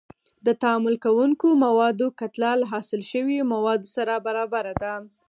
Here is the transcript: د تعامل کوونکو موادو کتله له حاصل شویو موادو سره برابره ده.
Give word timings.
د 0.45 0.47
تعامل 0.61 0.95
کوونکو 1.05 1.47
موادو 1.65 2.07
کتله 2.19 2.51
له 2.61 2.65
حاصل 2.73 3.01
شویو 3.11 3.49
موادو 3.53 3.87
سره 3.95 4.13
برابره 4.27 4.73
ده. 4.81 4.93